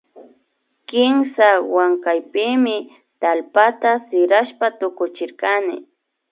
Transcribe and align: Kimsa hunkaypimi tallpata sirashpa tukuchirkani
Kimsa 0.89 1.47
hunkaypimi 1.71 2.77
tallpata 3.21 3.91
sirashpa 4.07 4.65
tukuchirkani 4.79 5.77